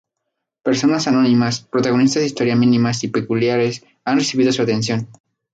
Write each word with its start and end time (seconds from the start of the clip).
Personas 0.63 1.07
anónimas, 1.07 1.59
protagonistas 1.61 2.21
de 2.21 2.25
historias 2.25 2.57
mínimas 2.57 3.03
y 3.03 3.09
peculiares, 3.09 3.85
han 4.03 4.17
recibido 4.17 4.51
su 4.51 4.63
atención. 4.63 5.07